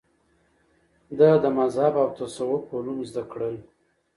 ده 1.17 1.29
د 1.43 1.45
مذهب 1.57 1.93
او 2.03 2.07
تصوف 2.17 2.61
علوم 2.75 2.99
زده 3.09 3.23
کړل 3.31 3.55